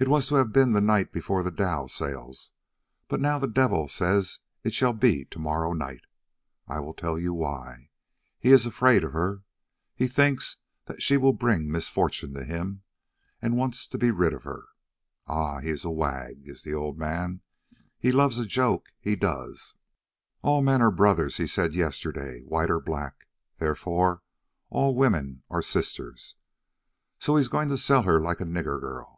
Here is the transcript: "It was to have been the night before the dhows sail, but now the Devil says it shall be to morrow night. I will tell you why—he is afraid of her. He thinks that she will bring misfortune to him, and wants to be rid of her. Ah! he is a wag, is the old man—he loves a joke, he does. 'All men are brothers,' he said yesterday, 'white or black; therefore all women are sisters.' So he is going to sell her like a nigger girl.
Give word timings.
"It 0.00 0.06
was 0.06 0.28
to 0.28 0.36
have 0.36 0.52
been 0.52 0.74
the 0.74 0.80
night 0.80 1.10
before 1.10 1.42
the 1.42 1.50
dhows 1.50 1.92
sail, 1.92 2.32
but 3.08 3.18
now 3.18 3.36
the 3.40 3.48
Devil 3.48 3.88
says 3.88 4.38
it 4.62 4.72
shall 4.72 4.92
be 4.92 5.24
to 5.24 5.40
morrow 5.40 5.72
night. 5.72 6.02
I 6.68 6.78
will 6.78 6.94
tell 6.94 7.18
you 7.18 7.34
why—he 7.34 8.48
is 8.48 8.64
afraid 8.64 9.02
of 9.02 9.12
her. 9.12 9.42
He 9.96 10.06
thinks 10.06 10.58
that 10.84 11.02
she 11.02 11.16
will 11.16 11.32
bring 11.32 11.68
misfortune 11.68 12.32
to 12.34 12.44
him, 12.44 12.84
and 13.42 13.56
wants 13.56 13.88
to 13.88 13.98
be 13.98 14.12
rid 14.12 14.32
of 14.34 14.44
her. 14.44 14.66
Ah! 15.26 15.58
he 15.58 15.70
is 15.70 15.84
a 15.84 15.90
wag, 15.90 16.42
is 16.46 16.62
the 16.62 16.74
old 16.74 16.96
man—he 16.96 18.12
loves 18.12 18.38
a 18.38 18.46
joke, 18.46 18.92
he 19.00 19.16
does. 19.16 19.74
'All 20.42 20.62
men 20.62 20.80
are 20.80 20.92
brothers,' 20.92 21.38
he 21.38 21.48
said 21.48 21.74
yesterday, 21.74 22.42
'white 22.42 22.70
or 22.70 22.78
black; 22.78 23.26
therefore 23.58 24.22
all 24.70 24.94
women 24.94 25.42
are 25.50 25.60
sisters.' 25.60 26.36
So 27.18 27.34
he 27.34 27.40
is 27.40 27.48
going 27.48 27.68
to 27.70 27.76
sell 27.76 28.04
her 28.04 28.20
like 28.20 28.40
a 28.40 28.44
nigger 28.44 28.78
girl. 28.80 29.16